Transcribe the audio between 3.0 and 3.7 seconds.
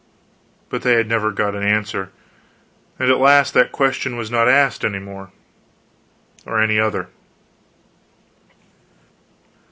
at last